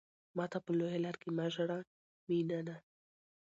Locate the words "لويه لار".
0.77-1.15